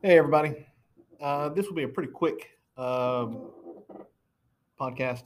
Hey, 0.00 0.16
everybody. 0.16 0.64
Uh, 1.20 1.48
this 1.48 1.66
will 1.66 1.74
be 1.74 1.82
a 1.82 1.88
pretty 1.88 2.12
quick 2.12 2.50
um, 2.76 3.50
podcast. 4.80 5.24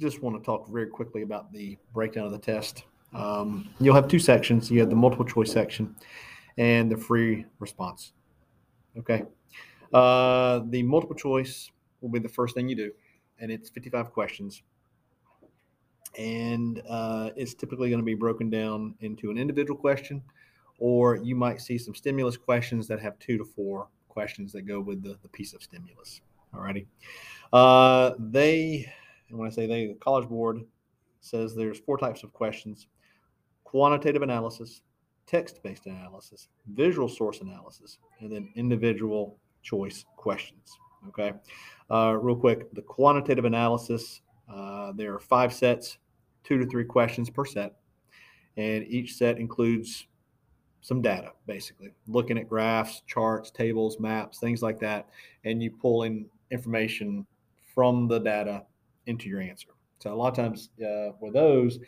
Just 0.00 0.20
want 0.20 0.36
to 0.36 0.44
talk 0.44 0.68
very 0.68 0.88
quickly 0.88 1.22
about 1.22 1.52
the 1.52 1.78
breakdown 1.94 2.26
of 2.26 2.32
the 2.32 2.38
test. 2.38 2.82
Um, 3.14 3.70
you'll 3.78 3.94
have 3.94 4.08
two 4.08 4.18
sections 4.18 4.72
you 4.72 4.80
have 4.80 4.90
the 4.90 4.96
multiple 4.96 5.24
choice 5.24 5.52
section 5.52 5.94
and 6.58 6.90
the 6.90 6.96
free 6.96 7.46
response. 7.60 8.12
Okay. 8.98 9.22
Uh, 9.92 10.62
the 10.70 10.82
multiple 10.82 11.14
choice 11.14 11.70
will 12.00 12.10
be 12.10 12.18
the 12.18 12.28
first 12.28 12.56
thing 12.56 12.68
you 12.68 12.74
do, 12.74 12.90
and 13.38 13.52
it's 13.52 13.70
55 13.70 14.10
questions. 14.10 14.64
And 16.18 16.82
uh, 16.88 17.30
it's 17.36 17.54
typically 17.54 17.88
going 17.88 18.00
to 18.00 18.04
be 18.04 18.14
broken 18.14 18.50
down 18.50 18.96
into 18.98 19.30
an 19.30 19.38
individual 19.38 19.78
question 19.78 20.24
or 20.82 21.14
you 21.14 21.36
might 21.36 21.60
see 21.60 21.78
some 21.78 21.94
stimulus 21.94 22.36
questions 22.36 22.88
that 22.88 22.98
have 22.98 23.16
two 23.20 23.38
to 23.38 23.44
four 23.44 23.86
questions 24.08 24.50
that 24.50 24.62
go 24.62 24.80
with 24.80 25.00
the, 25.00 25.16
the 25.22 25.28
piece 25.28 25.54
of 25.54 25.62
stimulus. 25.62 26.20
Alrighty. 26.52 26.86
Uh, 27.52 28.14
they, 28.18 28.92
and 29.28 29.38
when 29.38 29.46
I 29.46 29.50
say 29.52 29.68
they, 29.68 29.86
the 29.86 29.94
College 29.94 30.28
Board 30.28 30.58
says 31.20 31.54
there's 31.54 31.78
four 31.78 31.98
types 31.98 32.24
of 32.24 32.32
questions 32.32 32.88
quantitative 33.62 34.22
analysis, 34.22 34.82
text 35.24 35.62
based 35.62 35.86
analysis, 35.86 36.48
visual 36.74 37.08
source 37.08 37.42
analysis, 37.42 37.98
and 38.18 38.32
then 38.32 38.50
individual 38.56 39.38
choice 39.62 40.04
questions. 40.16 40.76
Okay. 41.06 41.32
Uh, 41.92 42.16
real 42.20 42.34
quick, 42.34 42.74
the 42.74 42.82
quantitative 42.82 43.44
analysis, 43.44 44.20
uh, 44.52 44.90
there 44.96 45.14
are 45.14 45.20
five 45.20 45.52
sets, 45.52 45.98
two 46.42 46.58
to 46.58 46.66
three 46.66 46.84
questions 46.84 47.30
per 47.30 47.44
set, 47.44 47.76
and 48.56 48.84
each 48.88 49.14
set 49.14 49.38
includes 49.38 50.08
some 50.82 51.00
data, 51.00 51.30
basically 51.46 51.90
looking 52.08 52.36
at 52.36 52.48
graphs, 52.48 53.02
charts, 53.06 53.50
tables, 53.50 53.98
maps, 53.98 54.38
things 54.38 54.62
like 54.62 54.78
that, 54.80 55.08
and 55.44 55.62
you 55.62 55.70
pull 55.70 56.02
in 56.02 56.26
information 56.50 57.24
from 57.74 58.08
the 58.08 58.18
data 58.18 58.64
into 59.06 59.28
your 59.28 59.40
answer. 59.40 59.68
So 60.00 60.12
a 60.12 60.16
lot 60.16 60.36
of 60.36 60.44
times 60.44 60.70
uh, 60.84 61.12
with 61.20 61.32
those, 61.32 61.78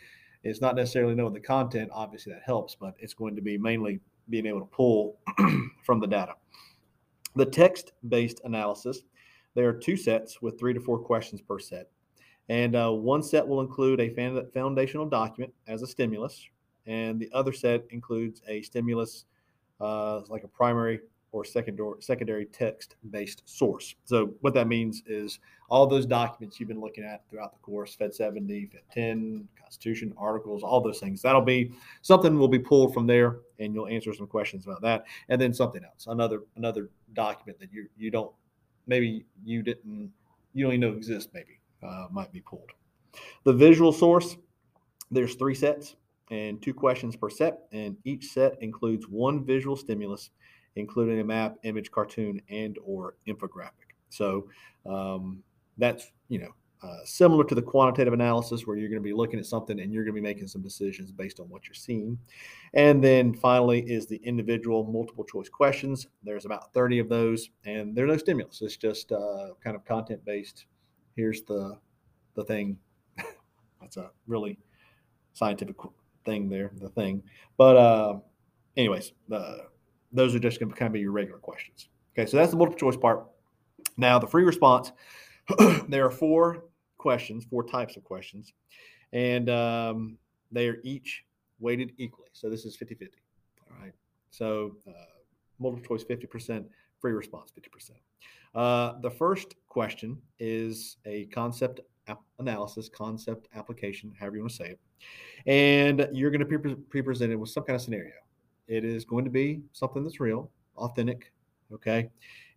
it's 0.43 0.61
not 0.61 0.75
necessarily 0.75 1.13
knowing 1.13 1.33
the 1.33 1.39
content. 1.39 1.89
Obviously, 1.93 2.33
that 2.33 2.43
helps, 2.43 2.75
but 2.75 2.95
it's 2.97 3.13
going 3.13 3.35
to 3.35 3.41
be 3.41 3.57
mainly 3.57 3.99
being 4.29 4.45
able 4.45 4.61
to 4.61 4.65
pull 4.67 5.17
from 5.83 5.99
the 5.99 6.07
data. 6.07 6.33
The 7.35 7.45
text-based 7.45 8.41
analysis, 8.45 9.01
there 9.55 9.67
are 9.67 9.73
two 9.73 9.97
sets 9.97 10.41
with 10.41 10.57
three 10.57 10.73
to 10.73 10.79
four 10.79 10.99
questions 10.99 11.41
per 11.41 11.59
set. 11.59 11.89
And 12.47 12.75
uh, 12.75 12.91
one 12.91 13.23
set 13.23 13.45
will 13.45 13.59
include 13.59 13.99
a 13.99 14.45
foundational 14.53 15.07
document 15.07 15.53
as 15.67 15.81
a 15.81 15.87
stimulus, 15.87 16.47
and 16.85 17.19
the 17.19 17.29
other 17.33 17.53
set 17.53 17.83
includes 17.89 18.41
a 18.47 18.61
stimulus, 18.61 19.25
uh, 19.79 20.21
like 20.29 20.43
a 20.43 20.47
primary 20.47 20.99
or 21.35 21.43
secondary 21.43 22.01
secondary 22.01 22.45
text 22.45 22.95
based 23.11 23.41
source. 23.43 23.95
So 24.05 24.33
what 24.39 24.53
that 24.53 24.69
means 24.69 25.03
is 25.05 25.39
all 25.69 25.85
those 25.85 26.05
documents 26.05 26.59
you've 26.59 26.69
been 26.69 26.79
looking 26.79 27.03
at 27.03 27.29
throughout 27.29 27.51
the 27.51 27.59
course, 27.59 27.93
Fed 27.93 28.15
70, 28.15 28.67
Fed 28.67 28.81
10, 28.89 29.45
Constitution, 29.61 30.13
articles, 30.17 30.63
all 30.63 30.79
those 30.79 30.99
things. 30.99 31.21
That'll 31.21 31.41
be 31.41 31.73
something 32.01 32.39
will 32.39 32.47
be 32.47 32.59
pulled 32.59 32.93
from 32.93 33.05
there, 33.05 33.39
and 33.59 33.73
you'll 33.73 33.87
answer 33.87 34.13
some 34.13 34.27
questions 34.27 34.65
about 34.65 34.81
that, 34.83 35.03
and 35.27 35.41
then 35.41 35.53
something 35.53 35.83
else, 35.83 36.07
another 36.07 36.43
another 36.55 36.89
document 37.13 37.59
that 37.59 37.71
you 37.73 37.87
you 37.97 38.11
don't 38.11 38.31
maybe 38.87 39.25
you 39.43 39.61
didn't 39.61 40.11
you 40.53 40.63
don't 40.63 40.73
even 40.73 40.89
know 40.89 40.95
exists 40.95 41.29
maybe 41.33 41.59
uh, 41.83 42.07
might 42.11 42.31
be 42.31 42.39
pulled. 42.39 42.71
The 43.43 43.53
visual 43.53 43.91
source, 43.91 44.37
there's 45.11 45.35
three 45.35 45.55
sets 45.55 45.95
and 46.31 46.61
two 46.61 46.73
questions 46.73 47.15
per 47.15 47.29
set, 47.29 47.59
and 47.71 47.97
each 48.03 48.27
set 48.27 48.61
includes 48.61 49.07
one 49.07 49.45
visual 49.45 49.75
stimulus, 49.75 50.31
including 50.75 51.19
a 51.19 51.23
map, 51.23 51.55
image, 51.63 51.91
cartoon, 51.91 52.41
and 52.49 52.77
or 52.83 53.15
infographic. 53.27 53.93
So 54.09 54.47
um, 54.85 55.43
that's 55.77 56.11
you 56.29 56.39
know 56.39 56.53
uh, 56.83 56.97
similar 57.03 57.43
to 57.43 57.55
the 57.55 57.61
quantitative 57.61 58.13
analysis 58.13 58.67
where 58.67 58.77
you're 58.77 58.89
going 58.89 59.01
to 59.01 59.07
be 59.07 59.13
looking 59.13 59.39
at 59.39 59.45
something 59.45 59.79
and 59.79 59.91
you're 59.91 60.03
going 60.03 60.13
to 60.13 60.21
be 60.21 60.27
making 60.27 60.47
some 60.47 60.61
decisions 60.61 61.11
based 61.11 61.39
on 61.39 61.49
what 61.49 61.65
you're 61.65 61.73
seeing. 61.73 62.17
And 62.73 63.03
then 63.03 63.33
finally 63.33 63.79
is 63.79 64.05
the 64.05 64.17
individual 64.17 64.83
multiple 64.83 65.23
choice 65.23 65.49
questions. 65.49 66.07
There's 66.23 66.45
about 66.45 66.73
30 66.73 66.99
of 66.99 67.09
those, 67.09 67.49
and 67.65 67.95
there's 67.95 68.09
no 68.09 68.17
stimulus. 68.17 68.61
It's 68.61 68.77
just 68.77 69.11
uh, 69.11 69.49
kind 69.63 69.75
of 69.75 69.85
content 69.85 70.23
based. 70.25 70.65
Here's 71.15 71.43
the 71.43 71.79
the 72.35 72.43
thing. 72.43 72.77
that's 73.81 73.97
a 73.97 74.11
really 74.27 74.59
scientific 75.33 75.77
thing 76.25 76.49
there, 76.49 76.71
the 76.79 76.89
thing. 76.89 77.23
But 77.57 77.77
uh, 77.77 78.19
anyways, 78.75 79.13
uh, 79.31 79.57
those 80.11 80.35
are 80.35 80.39
just 80.39 80.59
going 80.59 80.71
to 80.71 80.75
kind 80.75 80.87
of 80.87 80.93
be 80.93 80.99
your 80.99 81.11
regular 81.11 81.39
questions. 81.39 81.89
Okay, 82.13 82.29
so 82.29 82.37
that's 82.37 82.51
the 82.51 82.57
multiple 82.57 82.79
choice 82.79 82.99
part. 82.99 83.25
Now, 83.97 84.19
the 84.19 84.27
free 84.27 84.43
response, 84.43 84.91
there 85.87 86.05
are 86.05 86.11
four 86.11 86.65
questions, 86.97 87.45
four 87.45 87.63
types 87.63 87.97
of 87.97 88.03
questions, 88.03 88.53
and 89.13 89.49
um, 89.49 90.17
they 90.51 90.67
are 90.67 90.77
each 90.83 91.23
weighted 91.59 91.91
equally. 91.97 92.29
So 92.33 92.49
this 92.49 92.65
is 92.65 92.75
50 92.75 92.95
50. 92.95 93.17
All 93.69 93.81
right. 93.81 93.93
So 94.31 94.75
uh, 94.87 94.91
multiple 95.59 95.97
choice 95.97 96.05
50%, 96.05 96.65
free 96.99 97.13
response 97.13 97.51
50%. 97.51 97.91
Uh, 98.53 98.99
the 99.01 99.09
first 99.09 99.55
question 99.67 100.17
is 100.39 100.97
a 101.05 101.25
concept 101.25 101.81
analysis, 102.39 102.89
concept 102.89 103.47
application, 103.55 104.13
however 104.19 104.37
you 104.37 104.41
want 104.43 104.51
to 104.51 104.57
say 104.57 104.69
it. 104.71 104.79
And 105.45 106.07
you're 106.13 106.31
going 106.31 106.47
to 106.47 106.57
be 106.57 106.75
pre 106.75 107.01
presented 107.01 107.37
with 107.37 107.49
some 107.49 107.63
kind 107.63 107.75
of 107.75 107.81
scenario. 107.81 108.13
It 108.67 108.83
is 108.83 109.05
going 109.05 109.25
to 109.25 109.31
be 109.31 109.61
something 109.73 110.03
that's 110.03 110.19
real, 110.19 110.49
authentic, 110.77 111.31
okay? 111.71 112.09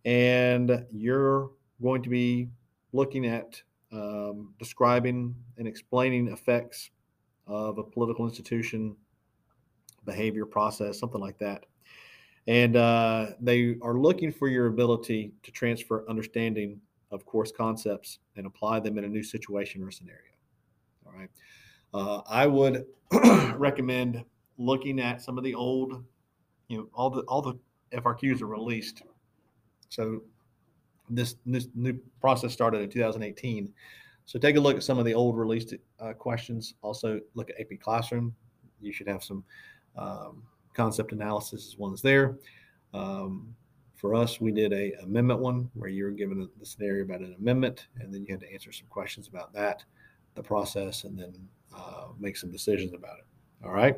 And 0.05 0.85
you're 0.91 1.51
going 1.81 2.01
to 2.03 2.09
be 2.09 2.49
looking 2.93 3.25
at 3.25 3.61
um, 3.91 4.53
describing 4.59 5.35
and 5.57 5.67
explaining 5.67 6.29
effects 6.29 6.91
of 7.47 7.77
a 7.77 7.83
political 7.83 8.25
institution, 8.25 8.95
behavior 10.05 10.45
process, 10.45 10.99
something 10.99 11.21
like 11.21 11.37
that. 11.39 11.65
And 12.47 12.75
uh, 12.75 13.27
they 13.39 13.75
are 13.81 13.95
looking 13.95 14.31
for 14.31 14.47
your 14.47 14.67
ability 14.67 15.31
to 15.43 15.51
transfer 15.51 16.05
understanding 16.09 16.79
of 17.11 17.25
course 17.25 17.51
concepts 17.51 18.19
and 18.35 18.45
apply 18.45 18.79
them 18.79 18.97
in 18.97 19.03
a 19.03 19.07
new 19.07 19.23
situation 19.23 19.83
or 19.83 19.91
scenario. 19.91 20.31
All 21.05 21.13
right. 21.13 21.29
Uh, 21.93 22.21
I 22.29 22.45
would 22.45 22.85
recommend 23.55 24.23
looking 24.57 24.99
at 24.99 25.21
some 25.21 25.37
of 25.37 25.43
the 25.43 25.55
old, 25.55 26.03
you 26.67 26.77
know, 26.77 26.87
all 26.93 27.09
the 27.09 27.21
all 27.21 27.41
the 27.41 27.57
FRQs 27.91 28.41
are 28.41 28.47
released. 28.47 29.01
So 29.89 30.21
this 31.09 31.35
this 31.45 31.67
new 31.73 31.99
process 32.21 32.53
started 32.53 32.81
in 32.81 32.89
2018. 32.89 33.73
So 34.25 34.37
take 34.37 34.57
a 34.57 34.59
look 34.59 34.77
at 34.77 34.83
some 34.83 34.99
of 34.99 35.05
the 35.05 35.13
old 35.13 35.35
released 35.37 35.73
uh, 35.99 36.13
questions. 36.13 36.75
Also 36.83 37.19
look 37.33 37.49
at 37.49 37.59
AP 37.59 37.79
Classroom. 37.79 38.35
You 38.79 38.93
should 38.93 39.07
have 39.07 39.23
some 39.23 39.43
um, 39.97 40.43
concept 40.73 41.11
analysis 41.11 41.67
as 41.67 41.77
there. 42.01 42.37
Um, 42.93 43.55
for 43.99 44.15
us, 44.15 44.39
we 44.39 44.51
did 44.51 44.71
a 44.71 44.93
amendment 45.03 45.41
one 45.41 45.69
where 45.73 45.89
you 45.89 46.05
were 46.05 46.11
given 46.11 46.47
the 46.57 46.65
scenario 46.65 47.03
about 47.03 47.19
an 47.19 47.35
amendment, 47.37 47.87
and 47.99 48.13
then 48.13 48.25
you 48.25 48.33
had 48.33 48.39
to 48.39 48.53
answer 48.53 48.71
some 48.71 48.87
questions 48.87 49.27
about 49.27 49.51
that, 49.53 49.83
the 50.35 50.43
process, 50.43 51.03
and 51.03 51.19
then 51.19 51.33
uh, 51.75 52.07
make 52.17 52.37
some 52.37 52.49
decisions 52.49 52.93
about 52.93 53.17
it. 53.17 53.25
All 53.65 53.73
right. 53.73 53.97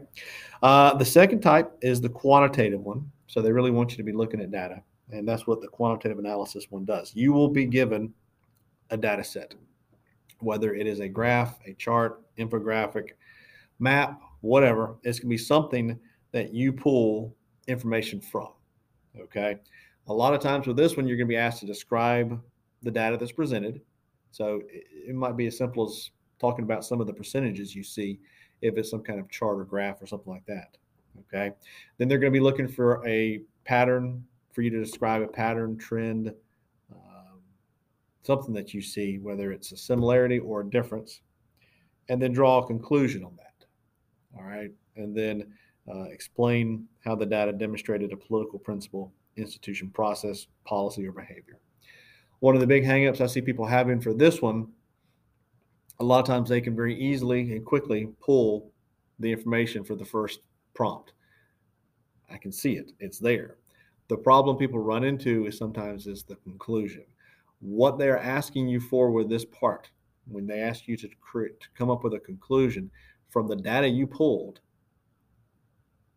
Uh, 0.63 0.95
the 0.95 1.05
second 1.05 1.41
type 1.41 1.71
is 1.81 2.01
the 2.01 2.09
quantitative 2.09 2.81
one. 2.81 3.11
So 3.27 3.41
they 3.41 3.51
really 3.51 3.69
want 3.69 3.91
you 3.91 3.97
to 3.97 4.03
be 4.03 4.11
looking 4.11 4.41
at 4.41 4.49
data, 4.49 4.81
and 5.11 5.27
that's 5.27 5.45
what 5.45 5.61
the 5.61 5.67
quantitative 5.67 6.17
analysis 6.17 6.65
one 6.71 6.83
does. 6.83 7.11
You 7.15 7.31
will 7.31 7.49
be 7.49 7.65
given 7.65 8.11
a 8.89 8.97
data 8.97 9.23
set, 9.23 9.53
whether 10.39 10.73
it 10.73 10.87
is 10.87 10.99
a 10.99 11.07
graph, 11.07 11.59
a 11.67 11.73
chart, 11.75 12.23
infographic, 12.39 13.09
map, 13.77 14.19
whatever. 14.41 14.95
It's 15.03 15.19
going 15.19 15.27
to 15.27 15.33
be 15.35 15.37
something 15.37 15.99
that 16.31 16.55
you 16.55 16.73
pull 16.73 17.35
information 17.67 18.19
from. 18.19 18.49
Okay. 19.19 19.59
A 20.07 20.13
lot 20.13 20.33
of 20.33 20.41
times 20.41 20.67
with 20.67 20.77
this 20.77 20.97
one, 20.97 21.07
you're 21.07 21.17
going 21.17 21.27
to 21.27 21.31
be 21.33 21.37
asked 21.37 21.59
to 21.59 21.65
describe 21.65 22.41
the 22.83 22.91
data 22.91 23.17
that's 23.17 23.31
presented. 23.31 23.81
So 24.31 24.61
it, 24.67 25.13
might 25.13 25.37
be 25.37 25.47
as 25.47 25.57
simple 25.57 25.87
as 25.87 26.11
talking 26.39 26.63
about 26.63 26.85
some 26.85 27.01
of 27.01 27.07
the 27.07 27.13
percentages 27.13 27.75
you 27.75 27.83
see 27.83 28.19
if 28.61 28.77
it's 28.77 28.89
some 28.89 29.03
kind 29.03 29.19
of 29.19 29.29
chart 29.29 29.59
or 29.59 29.65
graph 29.65 30.01
or 30.01 30.07
something 30.07 30.31
like 30.31 30.45
that. 30.47 30.77
Okay. 31.19 31.53
Then 31.97 32.07
they're 32.07 32.17
going 32.17 32.31
to 32.31 32.37
be 32.37 32.43
looking 32.43 32.67
for 32.67 33.05
a 33.07 33.41
pattern 33.65 34.23
for 34.53 34.61
you 34.61 34.69
to 34.69 34.79
describe 34.79 35.21
a 35.21 35.27
pattern, 35.27 35.77
trend, 35.77 36.33
um, 36.91 37.39
something 38.23 38.53
that 38.53 38.73
you 38.73 38.81
see, 38.81 39.17
whether 39.19 39.51
it's 39.51 39.71
a 39.71 39.77
similarity 39.77 40.39
or 40.39 40.61
a 40.61 40.69
difference, 40.69 41.21
and 42.09 42.21
then 42.21 42.33
draw 42.33 42.59
a 42.59 42.67
conclusion 42.67 43.23
on 43.23 43.35
that. 43.37 43.65
All 44.37 44.43
right. 44.43 44.71
And 44.95 45.15
then 45.15 45.53
uh, 45.89 46.03
explain 46.03 46.87
how 47.03 47.15
the 47.15 47.25
data 47.25 47.51
demonstrated 47.51 48.11
a 48.11 48.17
political 48.17 48.59
principle, 48.59 49.11
institution, 49.37 49.89
process, 49.89 50.47
policy, 50.65 51.07
or 51.07 51.11
behavior. 51.11 51.59
One 52.39 52.55
of 52.55 52.61
the 52.61 52.67
big 52.67 52.83
hangups 52.83 53.21
I 53.21 53.27
see 53.27 53.41
people 53.41 53.65
having 53.65 54.01
for 54.01 54.13
this 54.13 54.41
one, 54.41 54.67
a 55.99 56.03
lot 56.03 56.19
of 56.19 56.25
times 56.25 56.49
they 56.49 56.61
can 56.61 56.75
very 56.75 56.99
easily 56.99 57.53
and 57.53 57.65
quickly 57.65 58.09
pull 58.19 58.71
the 59.19 59.31
information 59.31 59.83
for 59.83 59.95
the 59.95 60.05
first 60.05 60.39
prompt. 60.73 61.13
I 62.31 62.37
can 62.37 62.51
see 62.51 62.73
it, 62.73 62.93
it's 62.99 63.19
there. 63.19 63.57
The 64.07 64.17
problem 64.17 64.57
people 64.57 64.79
run 64.79 65.03
into 65.03 65.45
is 65.45 65.57
sometimes 65.57 66.07
is 66.07 66.23
the 66.23 66.35
conclusion. 66.37 67.03
What 67.59 67.97
they're 67.97 68.19
asking 68.19 68.67
you 68.67 68.79
for 68.79 69.11
with 69.11 69.29
this 69.29 69.45
part, 69.45 69.89
when 70.27 70.47
they 70.47 70.61
ask 70.61 70.87
you 70.87 70.97
to, 70.97 71.09
create, 71.21 71.59
to 71.59 71.67
come 71.75 71.89
up 71.89 72.03
with 72.03 72.13
a 72.13 72.19
conclusion 72.19 72.89
from 73.29 73.47
the 73.47 73.55
data 73.55 73.87
you 73.87 74.07
pulled, 74.07 74.59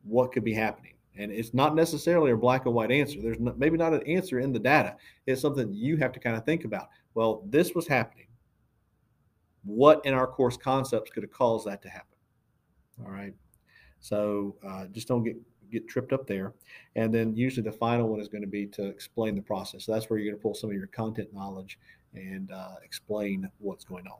what 0.04 0.32
could 0.32 0.44
be 0.44 0.54
happening? 0.54 0.94
And 1.16 1.30
it's 1.30 1.54
not 1.54 1.74
necessarily 1.74 2.32
a 2.32 2.36
black 2.36 2.66
and 2.66 2.74
white 2.74 2.90
answer. 2.90 3.20
There's 3.22 3.38
not, 3.38 3.58
maybe 3.58 3.76
not 3.76 3.94
an 3.94 4.02
answer 4.02 4.40
in 4.40 4.52
the 4.52 4.58
data. 4.58 4.96
It's 5.26 5.40
something 5.40 5.72
you 5.72 5.96
have 5.98 6.12
to 6.12 6.20
kind 6.20 6.36
of 6.36 6.44
think 6.44 6.64
about. 6.64 6.88
Well, 7.14 7.44
this 7.48 7.74
was 7.74 7.86
happening. 7.86 8.26
What 9.62 10.04
in 10.04 10.12
our 10.12 10.26
course 10.26 10.56
concepts 10.56 11.10
could 11.10 11.22
have 11.22 11.32
caused 11.32 11.66
that 11.66 11.82
to 11.82 11.88
happen? 11.88 12.16
All 13.04 13.12
right. 13.12 13.32
So 14.00 14.56
uh, 14.66 14.86
just 14.86 15.08
don't 15.08 15.24
get 15.24 15.36
get 15.70 15.88
tripped 15.88 16.12
up 16.12 16.26
there. 16.26 16.54
And 16.94 17.12
then 17.12 17.34
usually 17.34 17.64
the 17.64 17.76
final 17.76 18.08
one 18.08 18.20
is 18.20 18.28
going 18.28 18.42
to 18.42 18.48
be 18.48 18.66
to 18.66 18.86
explain 18.86 19.34
the 19.34 19.42
process. 19.42 19.84
So 19.84 19.92
that's 19.92 20.08
where 20.08 20.18
you're 20.18 20.30
going 20.30 20.38
to 20.38 20.42
pull 20.42 20.54
some 20.54 20.70
of 20.70 20.76
your 20.76 20.86
content 20.88 21.32
knowledge 21.32 21.78
and 22.14 22.50
uh, 22.52 22.76
explain 22.84 23.50
what's 23.58 23.84
going 23.84 24.06
on. 24.06 24.18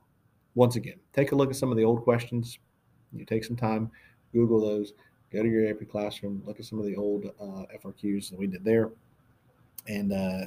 Once 0.54 0.76
again, 0.76 0.98
take 1.12 1.32
a 1.32 1.34
look 1.34 1.50
at 1.50 1.56
some 1.56 1.70
of 1.70 1.76
the 1.76 1.84
old 1.84 2.02
questions. 2.02 2.58
You 3.12 3.24
take 3.24 3.44
some 3.44 3.56
time, 3.56 3.90
Google 4.32 4.60
those, 4.60 4.92
go 5.34 5.42
to 5.42 5.48
your 5.48 5.68
AP 5.68 5.88
classroom, 5.90 6.42
look 6.46 6.60
at 6.60 6.64
some 6.64 6.78
of 6.78 6.84
the 6.84 6.96
old 6.96 7.26
uh, 7.40 7.64
FRQs 7.82 8.30
that 8.30 8.38
we 8.38 8.46
did 8.46 8.64
there, 8.64 8.90
and 9.88 10.12
uh, 10.12 10.46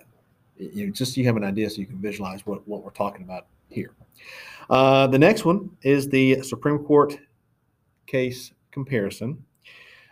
you 0.58 0.88
know, 0.88 0.92
just 0.92 1.14
so 1.14 1.22
you 1.22 1.28
have 1.28 1.38
an 1.38 1.44
idea, 1.44 1.70
so 1.70 1.78
you 1.78 1.86
can 1.86 2.02
visualize 2.02 2.46
what, 2.46 2.68
what 2.68 2.84
we're 2.84 2.92
talking 2.92 3.24
about 3.24 3.48
here. 3.70 3.94
Uh, 4.70 5.08
the 5.08 5.20
next 5.20 5.46
one 5.46 5.70
is 5.84 6.10
the 6.10 6.42
Supreme 6.42 6.80
Court 6.80 7.18
case 8.06 8.52
comparison. 8.72 9.44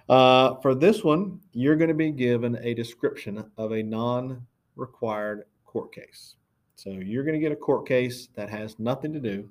Uh, 0.07 0.55
for 0.55 0.75
this 0.75 1.03
one, 1.03 1.39
you're 1.53 1.75
going 1.75 1.87
to 1.87 1.95
be 1.95 2.11
given 2.11 2.57
a 2.61 2.73
description 2.73 3.49
of 3.57 3.71
a 3.71 3.81
non 3.81 4.45
required 4.75 5.45
court 5.65 5.93
case. 5.93 6.35
So 6.75 6.89
you're 6.89 7.23
going 7.23 7.33
to 7.33 7.39
get 7.39 7.51
a 7.51 7.55
court 7.55 7.87
case 7.87 8.27
that 8.35 8.49
has 8.49 8.77
nothing 8.77 9.13
to 9.13 9.19
do. 9.19 9.49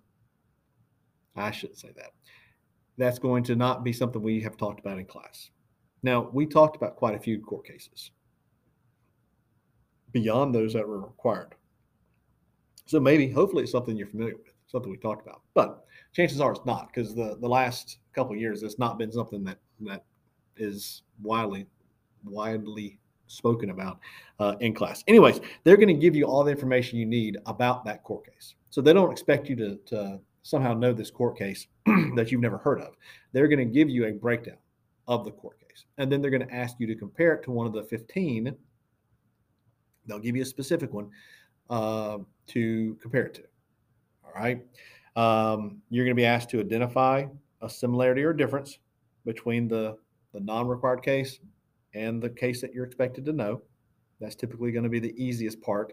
I 1.35 1.51
shouldn't 1.51 1.79
say 1.79 1.91
that. 1.97 2.13
That's 2.97 3.19
going 3.19 3.45
to 3.45 3.57
not 3.57 3.85
be 3.85 3.93
something 3.93 4.23
we 4.23 4.41
have 4.41 4.57
talked 4.57 4.81
about 4.81 4.99
in 4.99 5.07
class. 5.07 5.51
Now, 6.03 6.29
we 6.33 6.47
talked 6.47 6.77
about 6.77 6.97
quite 6.97 7.15
a 7.15 7.19
few 7.19 7.41
court 7.41 7.67
cases 7.67 8.11
beyond 10.13 10.55
those 10.55 10.73
that 10.75 10.87
were 10.87 11.01
required. 11.01 11.55
So 12.87 13.01
maybe, 13.01 13.31
hopefully, 13.31 13.63
it's 13.63 13.73
something 13.73 13.97
you're 13.97 14.07
familiar 14.07 14.37
with, 14.37 14.53
something 14.67 14.91
we 14.91 14.99
talked 14.99 15.27
about. 15.27 15.43
But 15.55 15.85
chances 16.13 16.41
are 16.41 16.53
it's 16.53 16.65
not 16.67 16.89
because 16.89 17.15
the, 17.15 17.37
the 17.41 17.49
last 17.49 17.99
couple 18.15 18.37
years, 18.37 18.63
it's 18.63 18.79
not 18.79 18.99
been 18.99 19.11
something 19.11 19.43
that, 19.45 19.59
that 19.81 20.05
is 20.57 21.03
widely 21.23 21.67
widely 22.25 22.99
spoken 23.27 23.71
about 23.71 23.99
uh, 24.39 24.55
in 24.61 24.75
class. 24.75 25.03
Anyways, 25.07 25.41
they're 25.63 25.77
going 25.77 25.89
to 25.89 25.95
give 25.95 26.15
you 26.15 26.25
all 26.25 26.45
the 26.45 26.51
information 26.51 26.99
you 26.99 27.07
need 27.07 27.39
about 27.47 27.85
that 27.85 28.03
court 28.03 28.27
case. 28.27 28.55
So 28.71 28.81
they 28.81 28.93
don't 28.93 29.13
expect 29.13 29.49
you 29.49 29.57
to, 29.57 29.77
to 29.87 30.21
somehow 30.45 30.75
know 30.75 30.93
this 30.93 31.11
court 31.11 31.37
case 31.37 31.67
that 32.15 32.31
you've 32.31 32.41
never 32.41 32.59
heard 32.59 32.81
of. 32.81 32.95
They're 33.33 33.49
going 33.49 33.59
to 33.59 33.65
give 33.65 33.89
you 33.89 34.07
a 34.07 34.13
breakdown 34.13 34.59
of 35.09 35.25
the 35.25 35.33
court 35.33 35.59
case, 35.59 35.87
and 35.99 36.13
then 36.13 36.23
they're 36.23 36.31
going 36.31 36.47
to 36.47 36.55
ask 36.55 36.77
you 36.79 36.87
to 36.87 36.95
compare 36.95 37.35
it 37.35 37.43
to 37.45 37.51
one 37.51 37.67
of 37.67 37.73
the 37.73 37.83
15. 37.83 38.55
They'll 40.07 40.19
give 40.19 40.37
you 40.37 40.43
a 40.43 40.47
specific 40.47 40.93
one 40.93 41.11
uh, 41.71 42.19
to 42.49 42.97
compare 43.01 43.25
it 43.25 43.35
to. 43.35 43.43
All 44.25 44.33
right. 44.35 44.63
Um, 45.17 45.83
you're 45.91 46.05
going 46.05 46.15
to 46.15 46.21
be 46.21 46.27
asked 46.27 46.51
to 46.51 46.61
identify 46.61 47.25
a 47.63 47.71
similarity 47.71 48.23
or 48.23 48.33
difference 48.33 48.79
between 49.25 49.67
the 49.67 49.97
the 50.33 50.41
non-required 50.41 51.01
case 51.03 51.39
and 51.95 52.21
the 52.21 52.29
case 52.29 52.61
that 52.61 52.75
you're 52.75 52.85
expected 52.85 53.25
to 53.25 53.33
know. 53.33 53.63
That's 54.21 54.35
typically 54.35 54.73
going 54.73 54.83
to 54.83 54.91
be 54.91 54.99
the 54.99 55.15
easiest 55.17 55.61
part. 55.61 55.93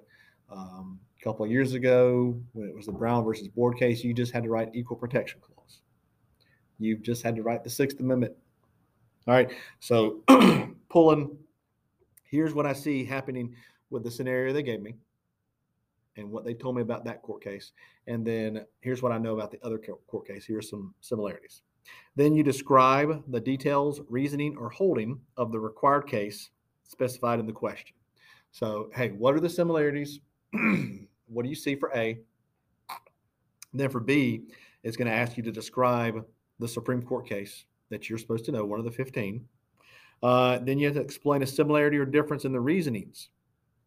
Um, 0.52 1.00
couple 1.24 1.46
of 1.46 1.52
years 1.52 1.74
ago, 1.74 2.40
when 2.54 2.68
it 2.68 2.76
was 2.76 2.88
the 2.88 2.92
Brown 2.92 3.24
versus 3.24 3.48
Board 3.48 3.78
case, 3.78 4.04
you 4.04 4.14
just 4.14 4.32
had 4.32 4.44
to 4.44 4.50
write 4.50 4.70
equal 4.74 4.98
protection 4.98 5.40
clause. 5.42 5.82
You've 6.80 7.04
just 7.04 7.22
had 7.22 7.36
to 7.36 7.44
write 7.44 7.64
the 7.64 7.70
Sixth 7.70 8.00
Amendment. 8.00 8.34
All 9.28 9.36
right. 9.36 9.52
So 9.80 10.24
pulling, 10.90 11.38
here's 12.24 12.54
what 12.54 12.66
I 12.66 12.74
see 12.74 13.06
happening 13.06 13.56
with 13.92 14.04
the 14.04 14.12
scenario 14.12 14.52
they 14.52 14.64
gave 14.64 14.82
me 14.82 14.96
and 16.18 16.32
what 16.32 16.44
they 16.44 16.54
told 16.54 16.76
me 16.76 16.82
about 16.82 17.06
that 17.06 17.22
court 17.22 17.44
case. 17.44 17.72
And 18.08 18.26
then 18.26 18.66
here's 18.80 19.02
what 19.02 19.12
I 19.12 19.18
know 19.18 19.36
about 19.36 19.52
the 19.52 19.64
other 19.64 19.78
court 19.78 20.28
case. 20.28 20.46
Here's 20.46 20.70
some 20.70 20.94
similarities. 21.02 21.62
Then 22.16 22.34
you 22.34 22.44
describe 22.44 23.24
the 23.28 23.40
details, 23.40 24.02
reasoning, 24.10 24.58
or 24.58 24.70
holding 24.70 25.20
of 25.38 25.52
the 25.52 25.60
required 25.60 26.08
case 26.08 26.50
specified 26.84 27.40
in 27.40 27.46
the 27.46 27.54
question. 27.54 27.96
So, 28.52 28.90
hey, 28.94 29.10
what 29.10 29.34
are 29.34 29.40
the 29.40 29.50
similarities? 29.50 30.20
what 31.32 31.44
do 31.44 31.50
you 31.50 31.56
see 31.56 31.76
for 31.76 31.92
A? 31.96 32.20
then 33.74 33.90
for 33.90 34.00
B, 34.00 34.44
it's 34.84 34.98
going 34.98 35.08
to 35.08 35.14
ask 35.14 35.38
you 35.38 35.44
to 35.44 35.52
describe 35.52 36.26
the 36.60 36.68
Supreme 36.68 37.02
Court 37.02 37.28
case 37.28 37.66
that 37.90 38.10
you're 38.10 38.20
supposed 38.20 38.46
to 38.46 38.52
know, 38.52 38.66
one 38.66 38.80
of 38.80 38.86
the 38.86 38.92
15. 38.92 39.46
Uh, 40.24 40.60
then 40.60 40.78
you 40.78 40.88
have 40.88 40.96
to 40.96 41.02
explain 41.02 41.42
a 41.42 41.48
similarity 41.48 41.98
or 41.98 42.06
difference 42.06 42.46
in 42.46 42.52
the 42.52 42.60
reasonings 42.60 43.30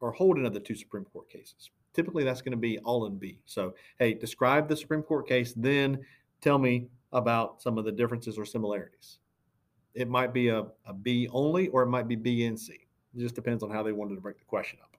or 0.00 0.11
holding 0.12 0.46
of 0.46 0.52
the 0.52 0.61
two 0.61 0.75
Supreme 0.75 1.05
Court 1.05 1.29
cases. 1.29 1.70
Typically, 1.93 2.25
that's 2.25 2.43
going 2.43 2.52
to 2.52 2.58
be 2.58 2.79
all 2.81 3.06
in 3.06 3.17
B. 3.17 3.41
So, 3.44 3.75
hey, 3.99 4.14
describe 4.14 4.69
the 4.69 4.76
Supreme 4.76 5.02
Court 5.02 5.29
case, 5.29 5.55
then 5.56 6.05
tell 6.40 6.58
me 6.58 6.88
about 7.12 7.62
some 7.62 7.79
of 7.79 7.85
the 7.85 7.93
differences 7.93 8.37
or 8.37 8.44
similarities. 8.44 9.19
It 9.94 10.08
might 10.08 10.35
be 10.35 10.49
a, 10.49 10.67
a 10.87 10.93
B 10.93 11.29
only, 11.31 11.69
or 11.69 11.82
it 11.85 11.87
might 11.87 12.08
be 12.08 12.17
B 12.17 12.47
and 12.47 12.58
C. 12.58 12.73
It 13.17 13.20
just 13.20 13.37
depends 13.37 13.62
on 13.62 13.70
how 13.70 13.85
they 13.85 13.93
wanted 13.93 14.17
to 14.17 14.20
break 14.20 14.38
the 14.38 14.44
question 14.44 14.81
up. 14.82 14.94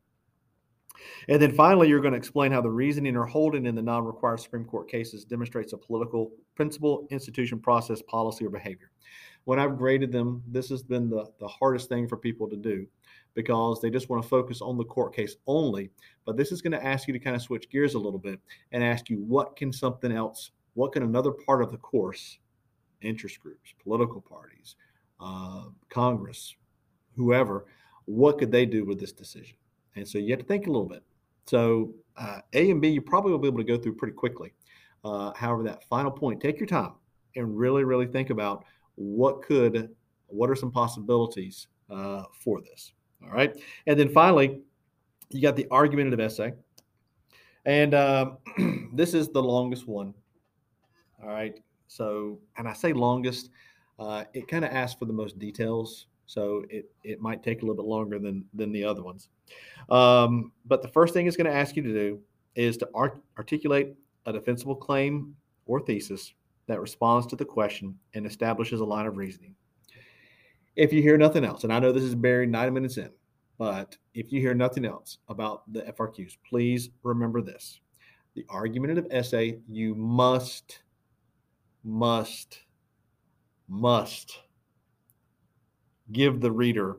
And 1.30 1.42
then 1.42 1.52
finally, 1.52 1.88
you're 1.88 2.02
going 2.02 2.14
to 2.14 2.18
explain 2.18 2.52
how 2.52 2.62
the 2.62 2.70
reasoning 2.70 3.16
or 3.16 3.26
holding 3.26 3.66
in 3.66 3.76
the 3.76 3.82
non 3.82 4.06
required 4.06 4.40
Supreme 4.40 4.66
Court 4.66 4.90
cases 4.90 5.26
demonstrates 5.26 5.74
a 5.74 5.78
political 5.78 6.32
principle, 6.56 7.08
institution, 7.10 7.60
process, 7.60 8.02
policy, 8.02 8.46
or 8.46 8.50
behavior. 8.50 8.92
When 9.46 9.60
I've 9.60 9.78
graded 9.78 10.12
them, 10.12 10.42
this 10.48 10.70
has 10.70 10.82
been 10.82 11.10
the, 11.10 11.26
the 11.40 11.48
hardest 11.48 11.90
thing 11.90 12.08
for 12.08 12.18
people 12.18 12.50
to 12.50 12.56
do 12.56 12.88
because 13.36 13.82
they 13.82 13.90
just 13.90 14.10
want 14.10 14.24
to 14.24 14.30
focus 14.30 14.62
on 14.62 14.78
the 14.78 14.86
court 14.86 15.16
case 15.16 15.36
only. 15.46 15.90
But 16.26 16.38
this 16.38 16.52
is 16.52 16.62
going 16.62 16.72
to 16.72 16.84
ask 16.84 17.08
you 17.08 17.14
to 17.14 17.20
kind 17.20 17.36
of 17.36 17.42
switch 17.42 17.70
gears 17.70 17.94
a 17.94 18.00
little 18.00 18.20
bit 18.20 18.40
and 18.72 18.84
ask 18.84 19.10
you 19.10 19.18
what 19.18 19.56
can 19.56 19.72
something 19.72 20.12
else 20.12 20.52
what 20.76 20.92
can 20.92 21.04
another 21.04 21.32
part 21.32 21.64
of 21.64 21.72
the 21.72 21.78
course, 21.78 22.38
interest 23.02 23.40
groups, 23.40 23.74
political 23.82 24.22
parties, 24.22 24.76
uh, 25.20 25.64
Congress, 25.90 26.56
whoever, 27.16 27.66
what 28.06 28.38
could 28.38 28.52
they 28.52 28.66
do 28.66 28.86
with 28.86 29.00
this 29.00 29.14
decision? 29.14 29.56
And 29.96 30.08
so 30.08 30.18
you 30.18 30.32
have 30.32 30.40
to 30.40 30.46
think 30.46 30.68
a 30.68 30.72
little 30.72 30.88
bit. 30.88 31.04
So 31.46 31.94
uh, 32.18 32.40
A 32.54 32.72
and 32.72 32.82
B, 32.82 32.90
you 32.90 33.02
probably 33.02 33.32
will 33.32 33.40
be 33.40 33.48
able 33.48 33.60
to 33.60 33.64
go 33.64 33.78
through 33.78 33.96
pretty 33.96 34.14
quickly. 34.14 34.54
Uh, 35.04 35.32
however, 35.36 35.64
that 35.64 35.84
final 35.84 36.12
point, 36.12 36.42
take 36.42 36.60
your 36.60 36.68
time 36.68 36.94
and 37.36 37.58
really, 37.58 37.84
really 37.84 38.08
think 38.08 38.30
about 38.30 38.66
what 38.96 39.42
could, 39.44 39.90
what 40.28 40.50
are 40.50 40.56
some 40.56 40.72
possibilities 40.72 41.68
uh, 41.90 42.24
for 42.34 42.62
this. 42.62 42.94
All 43.24 43.32
right. 43.32 43.56
And 43.88 44.00
then 44.00 44.10
finally, 44.10 44.62
you 45.30 45.42
got 45.42 45.56
the 45.56 45.68
argumentative 45.72 46.20
essay. 46.20 46.54
And 47.66 47.94
um, 47.94 48.38
this 48.94 49.14
is 49.14 49.30
the 49.30 49.42
longest 49.42 49.88
one 49.88 50.14
all 51.26 51.32
right. 51.32 51.60
So, 51.88 52.40
and 52.58 52.68
I 52.68 52.74
say 52.74 52.94
longest, 52.94 53.50
uh, 54.00 54.26
it 54.34 54.48
kind 54.48 54.66
of 54.66 54.72
asks 54.72 54.98
for 55.00 55.06
the 55.06 55.14
most 55.14 55.40
details. 55.40 56.08
So 56.26 56.66
it, 56.70 56.90
it 57.04 57.22
might 57.22 57.44
take 57.44 57.62
a 57.62 57.66
little 57.66 57.76
bit 57.76 57.86
longer 57.86 58.20
than, 58.20 58.46
than 58.54 58.72
the 58.72 58.84
other 58.84 59.04
ones. 59.04 59.30
Um, 59.90 60.52
but 60.66 60.82
the 60.82 60.88
first 60.88 61.14
thing 61.14 61.28
it's 61.28 61.38
going 61.38 61.50
to 61.50 61.56
ask 61.56 61.76
you 61.76 61.84
to 61.84 61.94
do 61.94 62.20
is 62.56 62.78
to 62.78 62.90
art- 62.94 63.22
articulate 63.38 63.96
a 64.26 64.34
defensible 64.34 64.76
claim 64.76 65.36
or 65.66 65.80
thesis 65.80 66.34
that 66.68 66.82
responds 66.82 67.28
to 67.28 67.36
the 67.36 67.46
question 67.46 67.98
and 68.14 68.26
establishes 68.26 68.80
a 68.80 68.86
line 68.86 69.06
of 69.06 69.18
reasoning. 69.18 69.54
If 70.76 70.92
you 70.92 71.02
hear 71.02 71.18
nothing 71.18 71.46
else, 71.46 71.64
and 71.64 71.72
I 71.72 71.80
know 71.80 71.92
this 71.92 72.04
is 72.04 72.16
buried 72.16 72.50
nine 72.50 72.74
minutes 72.74 72.98
in, 72.98 73.12
but 73.58 73.96
if 74.14 74.32
you 74.32 74.42
hear 74.42 74.54
nothing 74.54 74.84
else 74.84 75.20
about 75.30 75.72
the 75.72 75.82
FRQs, 75.84 76.38
please 76.48 76.90
remember 77.04 77.42
this. 77.42 77.80
The 78.34 78.46
argumentative 78.50 79.08
essay, 79.12 79.60
you 79.70 79.96
must 79.96 80.80
must, 81.86 82.62
must 83.70 84.42
give 86.12 86.42
the 86.42 86.52
reader 86.52 86.98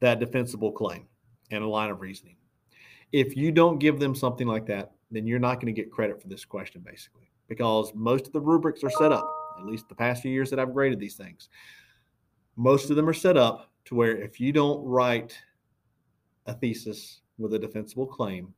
that 0.00 0.20
defensible 0.20 0.72
claim 0.72 1.06
and 1.50 1.64
a 1.64 1.68
line 1.68 1.90
of 1.90 2.00
reasoning. 2.00 2.36
If 3.12 3.36
you 3.36 3.52
don't 3.52 3.78
give 3.78 3.98
them 3.98 4.14
something 4.14 4.46
like 4.46 4.66
that, 4.66 4.92
then 5.10 5.26
you're 5.26 5.38
not 5.38 5.54
going 5.54 5.74
to 5.74 5.80
get 5.80 5.90
credit 5.90 6.20
for 6.20 6.28
this 6.28 6.44
question, 6.44 6.82
basically, 6.84 7.30
because 7.48 7.92
most 7.94 8.26
of 8.26 8.32
the 8.32 8.40
rubrics 8.40 8.84
are 8.84 8.90
set 8.90 9.12
up, 9.12 9.30
at 9.58 9.64
least 9.64 9.88
the 9.88 9.94
past 9.94 10.22
few 10.22 10.30
years 10.30 10.50
that 10.50 10.58
I've 10.58 10.74
graded 10.74 11.00
these 11.00 11.16
things. 11.16 11.48
Most 12.56 12.90
of 12.90 12.96
them 12.96 13.08
are 13.08 13.14
set 13.14 13.36
up 13.36 13.70
to 13.86 13.94
where 13.94 14.16
if 14.16 14.38
you 14.38 14.52
don't 14.52 14.84
write 14.84 15.38
a 16.46 16.52
thesis 16.52 17.20
with 17.38 17.54
a 17.54 17.58
defensible 17.58 18.06
claim, 18.06 18.52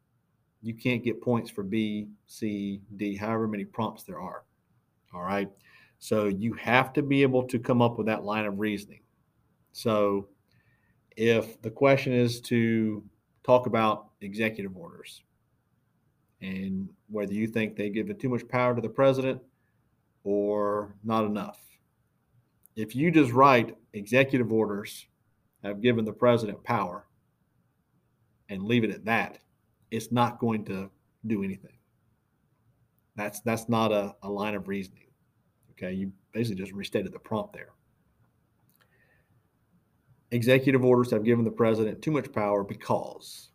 you 0.62 0.74
can't 0.74 1.04
get 1.04 1.22
points 1.22 1.50
for 1.50 1.62
B, 1.62 2.08
C, 2.26 2.80
D, 2.96 3.16
however 3.16 3.46
many 3.46 3.64
prompts 3.64 4.02
there 4.02 4.20
are. 4.20 4.44
All 5.14 5.22
right. 5.22 5.48
So 5.98 6.26
you 6.26 6.54
have 6.54 6.92
to 6.94 7.02
be 7.02 7.22
able 7.22 7.44
to 7.44 7.58
come 7.58 7.80
up 7.82 7.98
with 7.98 8.06
that 8.06 8.24
line 8.24 8.46
of 8.46 8.58
reasoning. 8.58 9.00
So 9.72 10.28
if 11.16 11.60
the 11.62 11.70
question 11.70 12.12
is 12.12 12.40
to 12.42 13.02
talk 13.44 13.66
about 13.66 14.10
executive 14.20 14.76
orders 14.76 15.22
and 16.40 16.88
whether 17.08 17.32
you 17.32 17.46
think 17.46 17.76
they 17.76 17.90
give 17.90 18.16
too 18.18 18.28
much 18.28 18.46
power 18.48 18.74
to 18.74 18.80
the 18.80 18.88
president 18.88 19.40
or 20.24 20.94
not 21.04 21.24
enough, 21.24 21.60
if 22.76 22.94
you 22.94 23.10
just 23.10 23.32
write 23.32 23.76
executive 23.92 24.52
orders 24.52 25.06
have 25.62 25.80
given 25.82 26.04
the 26.04 26.12
president 26.12 26.62
power 26.64 27.06
and 28.48 28.62
leave 28.62 28.84
it 28.84 28.90
at 28.90 29.04
that, 29.04 29.38
it's 29.90 30.10
not 30.10 30.38
going 30.38 30.64
to 30.64 30.90
do 31.26 31.42
anything. 31.42 31.76
That's 33.16 33.40
that's 33.40 33.68
not 33.68 33.92
a, 33.92 34.14
a 34.22 34.30
line 34.30 34.54
of 34.54 34.68
reasoning. 34.68 35.08
Okay, 35.72 35.92
you 35.92 36.12
basically 36.32 36.62
just 36.62 36.72
restated 36.72 37.12
the 37.12 37.18
prompt 37.18 37.52
there. 37.52 37.70
Executive 40.32 40.84
orders 40.84 41.10
have 41.10 41.24
given 41.24 41.44
the 41.44 41.50
president 41.50 42.02
too 42.02 42.10
much 42.10 42.32
power 42.32 42.62
because 42.62 43.50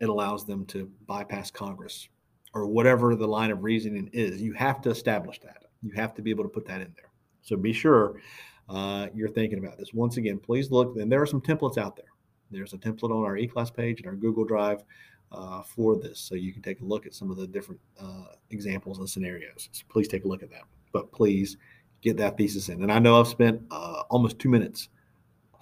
it 0.00 0.08
allows 0.08 0.46
them 0.46 0.64
to 0.66 0.90
bypass 1.06 1.50
Congress 1.50 2.08
or 2.54 2.66
whatever 2.66 3.14
the 3.14 3.26
line 3.26 3.50
of 3.50 3.64
reasoning 3.64 4.08
is. 4.12 4.40
You 4.40 4.52
have 4.52 4.80
to 4.82 4.90
establish 4.90 5.40
that. 5.40 5.64
You 5.82 5.90
have 5.92 6.14
to 6.14 6.22
be 6.22 6.30
able 6.30 6.44
to 6.44 6.48
put 6.50 6.66
that 6.66 6.80
in 6.80 6.92
there. 6.96 7.10
So 7.42 7.56
be 7.56 7.72
sure 7.72 8.20
uh, 8.68 9.08
you're 9.14 9.28
thinking 9.28 9.58
about 9.58 9.78
this. 9.78 9.92
Once 9.92 10.16
again, 10.16 10.38
please 10.38 10.70
look, 10.70 10.96
and 10.96 11.10
there 11.10 11.22
are 11.22 11.26
some 11.26 11.40
templates 11.40 11.78
out 11.78 11.96
there. 11.96 12.06
There's 12.50 12.72
a 12.72 12.78
template 12.78 13.10
on 13.10 13.24
our 13.24 13.36
eClass 13.36 13.74
page 13.74 14.00
and 14.00 14.06
our 14.06 14.14
Google 14.14 14.44
Drive 14.44 14.84
uh, 15.32 15.62
for 15.62 15.96
this. 15.96 16.20
So 16.20 16.34
you 16.34 16.52
can 16.52 16.62
take 16.62 16.80
a 16.80 16.84
look 16.84 17.06
at 17.06 17.14
some 17.14 17.30
of 17.30 17.36
the 17.36 17.46
different 17.46 17.80
uh, 18.00 18.34
examples 18.50 18.98
and 18.98 19.08
scenarios. 19.08 19.68
So 19.72 19.84
please 19.88 20.08
take 20.08 20.24
a 20.24 20.28
look 20.28 20.42
at 20.42 20.50
that. 20.50 20.62
But 20.92 21.12
please 21.12 21.56
get 22.00 22.16
that 22.18 22.36
thesis 22.36 22.68
in. 22.68 22.82
And 22.82 22.92
I 22.92 22.98
know 22.98 23.18
I've 23.18 23.28
spent 23.28 23.62
uh, 23.70 24.02
almost 24.08 24.38
two 24.38 24.48
minutes 24.48 24.88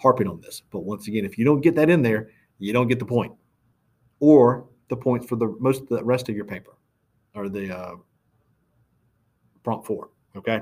harping 0.04 0.28
on 0.28 0.38
this. 0.42 0.62
But 0.70 0.80
once 0.80 1.08
again, 1.08 1.24
if 1.24 1.38
you 1.38 1.46
don't 1.46 1.62
get 1.62 1.74
that 1.76 1.88
in 1.88 2.02
there, 2.02 2.28
you 2.58 2.74
don't 2.74 2.88
get 2.88 2.98
the 2.98 3.06
point 3.06 3.32
or 4.20 4.66
the 4.88 4.96
points 4.96 5.26
for 5.26 5.36
the 5.36 5.56
most 5.58 5.80
of 5.80 5.88
the 5.88 6.04
rest 6.04 6.28
of 6.28 6.36
your 6.36 6.44
paper 6.44 6.76
or 7.34 7.48
the 7.48 7.76
uh, 7.76 7.94
prompt 9.62 9.86
four. 9.86 10.10
Okay. 10.36 10.60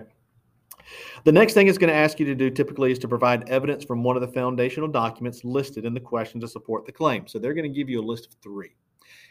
The 1.24 1.32
next 1.32 1.54
thing 1.54 1.66
it's 1.66 1.76
going 1.76 1.92
to 1.92 1.96
ask 1.96 2.20
you 2.20 2.26
to 2.26 2.36
do 2.36 2.50
typically 2.50 2.92
is 2.92 2.98
to 3.00 3.08
provide 3.08 3.48
evidence 3.48 3.84
from 3.84 4.04
one 4.04 4.16
of 4.16 4.22
the 4.22 4.28
foundational 4.28 4.88
documents 4.88 5.44
listed 5.44 5.84
in 5.84 5.92
the 5.92 6.00
question 6.00 6.40
to 6.40 6.48
support 6.48 6.86
the 6.86 6.92
claim. 6.92 7.26
So 7.26 7.38
they're 7.38 7.54
going 7.54 7.70
to 7.70 7.76
give 7.76 7.90
you 7.90 8.00
a 8.00 8.02
list 8.02 8.26
of 8.26 8.34
three. 8.42 8.76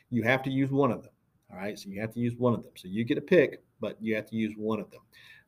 You 0.10 0.24
have 0.24 0.44
to 0.44 0.50
use 0.50 0.72
one 0.72 0.92
of 0.92 1.04
them. 1.04 1.14
All 1.52 1.58
right. 1.58 1.80
So 1.80 1.90
you 1.90 2.02
have 2.02 2.14
to 2.14 2.20
use 2.20 2.36
one 2.36 2.54
of 2.54 2.64
them. 2.64 2.74
So 2.76 2.90
you 2.90 3.06
get 3.06 3.18
a 3.18 3.22
pick, 3.22 3.64
but 3.80 3.98
you 4.02 4.14
have 4.16 4.26
to 4.28 4.36
use 4.36 4.54
one 4.58 4.82
of 4.82 4.92
them. 4.92 5.02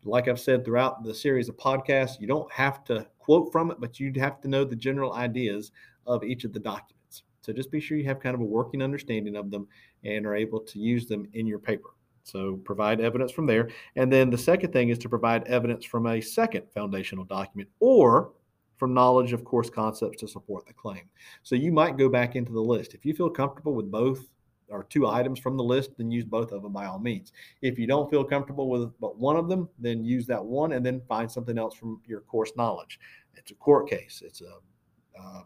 Like 0.06 0.28
I've 0.28 0.40
said 0.40 0.66
throughout 0.66 1.04
the 1.04 1.14
series 1.14 1.50
of 1.50 1.58
podcasts, 1.58 2.20
you 2.20 2.28
don't 2.28 2.52
have 2.52 2.84
to 2.86 3.08
quote 3.20 3.52
from 3.52 3.72
it, 3.72 3.78
but 3.80 4.00
you'd 4.00 4.18
have 4.18 4.42
to 4.42 4.48
know 4.48 4.64
the 4.64 4.76
general 4.76 5.14
ideas 5.14 5.72
of 6.06 6.24
each 6.24 6.44
of 6.44 6.54
the 6.54 6.60
documents. 6.60 7.24
So 7.42 7.54
just 7.54 7.72
be 7.72 7.80
sure 7.80 7.98
you 7.98 8.06
have 8.06 8.20
kind 8.20 8.36
of 8.36 8.42
a 8.42 8.46
working 8.46 8.82
understanding 8.82 9.36
of 9.36 9.52
them 9.52 9.68
and 10.04 10.26
are 10.26 10.36
able 10.36 10.60
to 10.60 10.80
use 10.80 11.08
them 11.08 11.28
in 11.34 11.48
your 11.48 11.60
paper. 11.60 11.90
So 12.24 12.58
provide 12.64 13.02
evidence 13.02 13.32
from 13.32 13.46
there. 13.46 13.70
And 13.96 14.12
then 14.12 14.30
the 14.30 14.38
second 14.38 14.72
thing 14.72 14.90
is 14.90 14.98
to 15.00 15.10
provide 15.10 15.48
evidence 15.48 15.86
from 15.86 16.08
a 16.08 16.22
second 16.22 16.64
foundational 16.74 17.26
document 17.26 17.70
or 17.80 18.32
from 18.78 18.94
knowledge 18.94 19.34
of 19.34 19.44
course 19.44 19.70
concepts 19.70 20.20
to 20.20 20.28
support 20.28 20.66
the 20.66 20.74
claim. 20.74 21.04
So 21.44 21.56
you 21.56 21.72
might 21.72 21.98
go 21.98 22.10
back 22.10 22.36
into 22.36 22.52
the 22.52 22.62
list. 22.62 22.94
If 22.94 23.06
you 23.06 23.14
feel 23.14 23.30
comfortable 23.30 23.74
with 23.74 23.92
both 23.92 24.26
or 24.70 24.86
two 24.86 25.08
items 25.08 25.40
from 25.40 25.58
the 25.58 25.64
list, 25.64 25.92
then 25.98 26.12
use 26.12 26.26
both 26.26 26.52
of 26.52 26.64
them 26.64 26.74
by 26.74 26.86
all 26.86 27.00
means. 27.00 27.32
If 27.62 27.78
you 27.78 27.88
don't 27.88 28.10
feel 28.10 28.24
comfortable 28.24 28.70
with 28.70 28.92
but 29.00 29.18
one 29.18 29.36
of 29.36 29.50
them, 29.50 29.70
then 29.80 30.04
use 30.04 30.26
that 30.28 30.44
one 30.44 30.74
and 30.74 30.86
then 30.86 31.02
find 31.08 31.32
something 31.32 31.58
else 31.58 31.76
from 31.76 32.02
your 32.08 32.22
course 32.22 32.52
knowledge. 32.56 33.00
It's 33.36 33.52
a 33.52 33.56
court 33.56 33.90
case. 33.90 34.24
It's 34.26 34.42
a 34.42 35.20
um, 35.20 35.46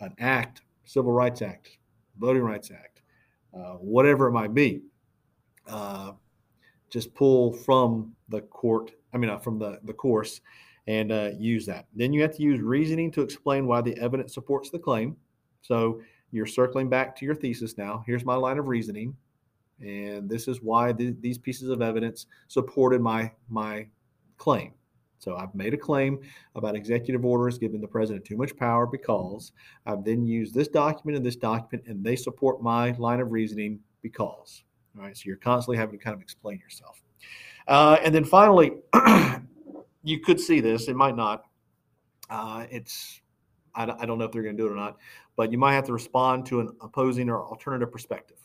an 0.00 0.14
act, 0.18 0.62
Civil 0.84 1.12
Rights 1.12 1.42
Act, 1.42 1.78
Voting 2.18 2.42
Rights 2.42 2.70
Act, 2.70 3.02
uh, 3.54 3.74
whatever 3.74 4.28
it 4.28 4.32
might 4.32 4.54
be 4.54 4.82
uh, 5.70 6.12
just 6.90 7.14
pull 7.14 7.52
from 7.52 8.12
the 8.28 8.40
court, 8.42 8.92
I 9.14 9.18
mean, 9.18 9.30
uh, 9.30 9.38
from 9.38 9.58
the, 9.58 9.78
the 9.84 9.92
course 9.92 10.40
and 10.86 11.12
uh, 11.12 11.30
use 11.38 11.66
that. 11.66 11.86
Then 11.94 12.12
you 12.12 12.22
have 12.22 12.34
to 12.36 12.42
use 12.42 12.60
reasoning 12.60 13.10
to 13.12 13.22
explain 13.22 13.66
why 13.66 13.80
the 13.80 13.96
evidence 13.98 14.34
supports 14.34 14.70
the 14.70 14.78
claim. 14.78 15.16
So 15.62 16.00
you're 16.32 16.46
circling 16.46 16.88
back 16.88 17.16
to 17.16 17.24
your 17.24 17.34
thesis 17.34 17.76
now. 17.76 18.02
Here's 18.06 18.24
my 18.24 18.34
line 18.34 18.58
of 18.58 18.66
reasoning. 18.66 19.16
And 19.80 20.28
this 20.28 20.46
is 20.46 20.62
why 20.62 20.92
the, 20.92 21.14
these 21.20 21.38
pieces 21.38 21.70
of 21.70 21.80
evidence 21.80 22.26
supported 22.48 23.00
my, 23.00 23.32
my 23.48 23.86
claim. 24.36 24.74
So 25.18 25.36
I've 25.36 25.54
made 25.54 25.74
a 25.74 25.78
claim 25.78 26.18
about 26.54 26.74
executive 26.74 27.24
orders 27.24 27.58
giving 27.58 27.80
the 27.80 27.88
president 27.88 28.24
too 28.24 28.36
much 28.36 28.56
power 28.56 28.86
because 28.86 29.52
I've 29.86 30.02
then 30.02 30.26
used 30.26 30.54
this 30.54 30.68
document 30.68 31.16
and 31.16 31.24
this 31.24 31.36
document, 31.36 31.86
and 31.86 32.02
they 32.02 32.16
support 32.16 32.62
my 32.62 32.92
line 32.92 33.20
of 33.20 33.30
reasoning 33.30 33.80
because. 34.02 34.64
All 34.96 35.04
right, 35.04 35.16
so 35.16 35.24
you're 35.26 35.36
constantly 35.36 35.76
having 35.76 35.98
to 35.98 36.02
kind 36.02 36.14
of 36.14 36.22
explain 36.22 36.58
yourself. 36.58 37.02
Uh, 37.68 37.98
and 38.02 38.14
then 38.14 38.24
finally, 38.24 38.72
you 40.02 40.20
could 40.20 40.40
see 40.40 40.60
this, 40.60 40.88
it 40.88 40.96
might 40.96 41.16
not. 41.16 41.44
Uh, 42.30 42.64
it's, 42.70 43.20
I, 43.74 43.84
I 43.84 44.06
don't 44.06 44.18
know 44.18 44.24
if 44.24 44.32
they're 44.32 44.42
going 44.42 44.56
to 44.56 44.62
do 44.62 44.68
it 44.68 44.72
or 44.72 44.76
not, 44.76 44.98
but 45.36 45.52
you 45.52 45.58
might 45.58 45.74
have 45.74 45.84
to 45.86 45.92
respond 45.92 46.46
to 46.46 46.60
an 46.60 46.70
opposing 46.80 47.28
or 47.28 47.44
alternative 47.44 47.90
perspective 47.90 48.38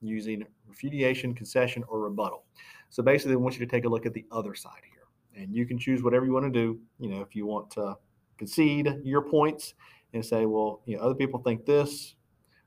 using 0.00 0.44
refutation, 0.68 1.34
concession, 1.34 1.84
or 1.88 2.00
rebuttal. 2.00 2.44
So 2.88 3.02
basically, 3.02 3.32
they 3.32 3.36
want 3.36 3.58
you 3.58 3.64
to 3.64 3.70
take 3.70 3.84
a 3.84 3.88
look 3.88 4.06
at 4.06 4.14
the 4.14 4.24
other 4.30 4.54
side 4.54 4.82
here. 4.82 5.42
And 5.42 5.54
you 5.54 5.66
can 5.66 5.78
choose 5.78 6.02
whatever 6.02 6.26
you 6.26 6.32
want 6.32 6.46
to 6.46 6.50
do. 6.50 6.80
You 6.98 7.10
know, 7.10 7.20
if 7.20 7.36
you 7.36 7.46
want 7.46 7.70
to 7.72 7.96
concede 8.38 8.92
your 9.04 9.22
points 9.22 9.74
and 10.14 10.24
say, 10.24 10.46
well, 10.46 10.80
you 10.86 10.96
know, 10.96 11.02
other 11.02 11.14
people 11.14 11.40
think 11.40 11.66
this 11.66 12.14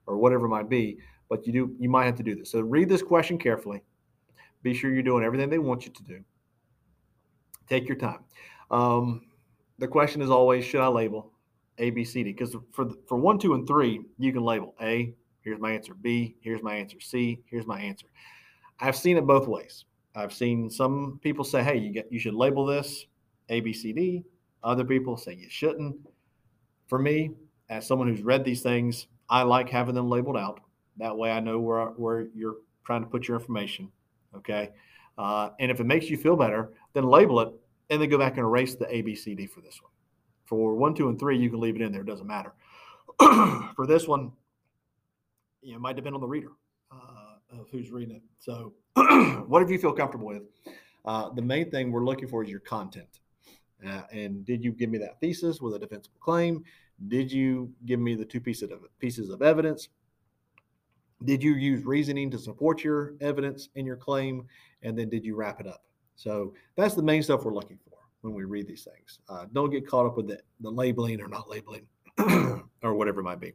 or 0.06 0.18
whatever 0.18 0.46
it 0.46 0.50
might 0.50 0.70
be 0.70 0.98
but 1.34 1.48
you 1.48 1.52
do 1.52 1.76
you 1.80 1.90
might 1.90 2.06
have 2.06 2.16
to 2.16 2.22
do 2.22 2.36
this. 2.36 2.52
So 2.52 2.62
read 2.62 2.88
this 2.88 3.02
question 3.02 3.40
carefully. 3.40 3.82
Be 4.62 4.72
sure 4.72 4.94
you're 4.94 5.02
doing 5.02 5.24
everything 5.24 5.50
they 5.50 5.58
want 5.58 5.84
you 5.84 5.92
to 5.92 6.04
do. 6.04 6.24
Take 7.68 7.88
your 7.88 7.98
time. 7.98 8.20
Um, 8.70 9.26
the 9.80 9.88
question 9.88 10.22
is 10.22 10.30
always, 10.30 10.64
should 10.64 10.82
I 10.82 10.88
label 10.88 11.32
A, 11.78 11.90
B, 11.90 12.04
C, 12.04 12.24
D? 12.24 12.32
Because 12.32 12.56
for 12.72 12.90
for 13.08 13.18
one, 13.18 13.40
two, 13.40 13.54
and 13.54 13.68
three, 13.68 14.02
you 14.18 14.32
can 14.34 14.44
label 14.44 14.76
A. 14.82 15.14
Here's 15.42 15.60
my 15.60 15.72
answer. 15.72 15.94
B. 15.94 16.36
Here's 16.42 16.64
my 16.64 16.76
answer. 16.76 17.00
C. 17.00 17.40
Here's 17.46 17.68
my 17.68 17.80
answer. 17.80 18.08
I've 18.80 18.96
seen 18.96 19.18
it 19.18 19.26
both 19.26 19.48
ways. 19.48 19.86
I've 20.16 20.34
seen 20.34 20.70
some 20.70 21.20
people 21.24 21.44
say, 21.44 21.64
"Hey, 21.64 21.78
you 21.78 21.92
get 21.92 22.12
you 22.12 22.20
should 22.20 22.36
label 22.36 22.66
this 22.66 23.06
A, 23.50 23.60
B, 23.60 23.74
C, 23.74 23.94
D." 23.94 24.24
Other 24.64 24.86
people 24.86 25.18
say 25.18 25.34
you 25.34 25.50
shouldn't. 25.50 25.96
For 26.88 27.00
me, 27.00 27.32
as 27.70 27.88
someone 27.88 28.08
who's 28.08 28.22
read 28.22 28.46
these 28.46 28.62
things, 28.62 29.08
I 29.30 29.44
like 29.44 29.70
having 29.70 29.96
them 29.96 30.10
labeled 30.10 30.38
out. 30.38 30.62
That 30.98 31.18
way 31.18 31.32
I 31.32 31.40
know 31.40 31.60
where, 31.60 31.88
where 31.88 32.28
you're 32.36 32.58
trying 32.86 33.04
to 33.04 33.10
put 33.10 33.28
your 33.28 33.38
information. 33.38 33.92
Okay. 34.36 34.72
Uh, 35.18 35.50
and 35.60 35.72
if 35.72 35.80
it 35.80 35.86
makes 35.86 36.10
you 36.10 36.18
feel 36.18 36.36
better, 36.36 36.72
then 36.94 37.04
label 37.06 37.40
it 37.42 37.50
and 37.90 38.02
then 38.02 38.10
go 38.10 38.18
back 38.18 38.34
and 38.38 38.46
erase 38.46 38.76
the 38.76 38.86
ABCD 38.86 39.50
for 39.50 39.62
this 39.62 39.80
one. 39.82 39.92
For 40.54 40.76
one, 40.76 40.94
two, 40.94 41.10
and 41.10 41.20
three, 41.20 41.36
you 41.36 41.50
can 41.50 41.60
leave 41.60 41.76
it 41.76 41.82
in 41.82 41.92
there. 41.92 42.02
It 42.02 42.08
doesn't 42.08 42.28
matter. 42.28 42.54
for 43.76 43.88
this 43.88 44.08
one, 44.08 44.32
you 45.64 45.72
know, 45.72 45.78
it 45.78 45.82
might 45.82 45.96
depend 45.96 46.14
on 46.14 46.22
the 46.22 46.28
reader 46.28 46.52
uh, 46.92 47.58
of 47.60 47.68
who's 47.72 47.92
reading 47.92 48.18
it. 48.18 48.22
So, 48.38 48.74
whatever 49.48 49.72
you 49.72 49.80
feel 49.80 49.94
comfortable 49.94 50.28
with. 50.28 50.44
Uh, 51.06 51.30
the 51.32 51.42
main 51.42 51.72
thing 51.72 51.92
we're 51.92 52.06
looking 52.06 52.28
for 52.28 52.44
is 52.44 52.52
your 52.52 52.60
content. 52.60 53.20
Uh, 53.84 54.04
and 54.12 54.46
did 54.46 54.64
you 54.64 54.72
give 54.72 54.92
me 54.92 55.00
that 55.00 55.20
thesis 55.20 55.60
with 55.60 55.74
a 55.74 55.80
defensible 55.80 56.20
claim? 56.20 56.64
Did 57.08 57.32
you 57.32 57.74
give 57.88 58.00
me 58.00 58.14
the 58.14 58.24
two 58.24 58.40
pieces 58.40 58.70
of 58.70 58.80
pieces 59.00 59.32
of 59.32 59.42
evidence? 59.42 59.90
did 61.26 61.42
you 61.42 61.54
use 61.54 61.86
reasoning 61.86 62.30
to 62.30 62.38
support 62.38 62.84
your 62.84 63.14
evidence 63.22 63.70
and 63.78 63.88
your 63.88 63.96
claim 63.96 64.46
and 64.82 64.98
then 64.98 65.10
did 65.10 65.24
you 65.24 65.36
wrap 65.36 65.62
it 65.62 65.68
up 65.68 65.84
so 66.16 66.54
that's 66.76 66.96
the 66.96 67.02
main 67.02 67.24
stuff 67.24 67.46
we're 67.46 67.54
looking 67.54 67.80
for 67.90 68.03
when 68.24 68.34
we 68.34 68.44
read 68.44 68.68
these 68.68 68.84
things 68.84 69.20
uh, 69.30 69.46
don't 69.54 69.70
get 69.70 69.88
caught 69.88 70.06
up 70.06 70.18
with 70.18 70.28
the, 70.28 70.40
the 70.62 70.70
labeling 70.70 71.22
or 71.22 71.28
not 71.28 71.50
labeling 71.50 71.86
or 72.82 72.96
whatever 72.96 73.20
it 73.20 73.24
might 73.24 73.40
be 73.40 73.54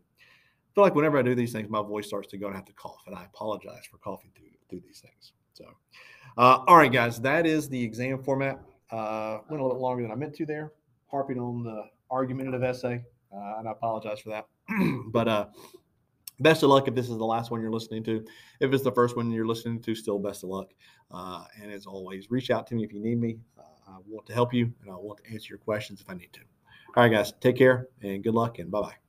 I 0.69 0.75
feel 0.75 0.85
like 0.85 0.95
whenever 0.95 1.19
I 1.19 1.23
do 1.23 1.35
these 1.35 1.53
things, 1.53 1.69
my 1.69 1.83
voice 1.83 2.07
starts 2.07 2.29
to 2.29 2.39
go 2.39 2.47
and 2.47 2.55
I 2.55 2.59
have 2.59 2.67
to 2.67 2.73
cough, 2.75 3.03
and 3.07 3.17
I 3.17 3.25
apologize 3.25 3.87
for 3.91 3.99
coughing 3.99 4.31
through, 4.37 4.51
through 4.69 4.81
these 4.87 5.01
things. 5.01 5.33
So, 5.55 5.65
uh, 6.37 6.63
all 6.69 6.77
right, 6.77 6.93
guys, 6.93 7.21
that 7.23 7.47
is 7.47 7.69
the 7.69 7.83
exam 7.83 8.23
format. 8.23 8.61
Uh, 8.91 9.39
went 9.49 9.61
a 9.61 9.65
little 9.65 9.71
bit 9.71 9.81
longer 9.81 10.03
than 10.03 10.13
I 10.13 10.15
meant 10.15 10.35
to 10.37 10.47
there, 10.47 10.73
harping 11.11 11.39
on 11.39 11.65
the 11.65 11.85
argumentative 12.11 12.63
essay. 12.63 13.03
uh, 13.33 13.59
and 13.59 13.69
I 13.69 13.73
apologize 13.73 14.21
for 14.21 14.29
that. 14.31 14.47
but 15.13 15.27
uh, 15.29 15.47
best 16.41 16.63
of 16.63 16.71
luck 16.71 16.87
if 16.87 16.95
this 16.95 17.09
is 17.09 17.19
the 17.19 17.25
last 17.25 17.51
one 17.51 17.61
you're 17.61 17.73
listening 17.73 18.05
to. 18.05 18.25
If 18.61 18.73
it's 18.73 18.85
the 18.85 18.93
first 18.93 19.17
one 19.17 19.31
you're 19.31 19.47
listening 19.47 19.83
to, 19.83 19.95
still 19.95 20.19
best 20.19 20.45
of 20.45 20.51
luck. 20.51 20.71
Uh, 21.11 21.45
and 21.61 21.73
as 21.73 21.87
always, 21.87 22.31
reach 22.31 22.51
out 22.51 22.67
to 22.69 22.75
me 22.75 22.85
if 22.85 22.93
you 22.93 23.01
need 23.01 23.21
me. 23.21 23.39
I 23.89 23.99
want 24.07 24.27
to 24.27 24.35
help 24.35 24.53
you 24.55 24.73
and 24.83 24.91
I 24.91 24.95
want 24.95 25.25
to 25.25 25.33
answer 25.33 25.49
your 25.51 25.59
questions 25.59 26.01
if 26.01 26.11
I 26.11 26.15
need 26.15 26.33
to. 26.35 26.41
All 26.97 27.03
right, 27.05 27.13
guys, 27.13 27.33
take 27.41 27.57
care 27.57 27.89
and 28.03 28.23
good 28.23 28.35
luck 28.35 28.59
and 28.59 28.71
bye 28.71 28.83
bye. 28.83 29.08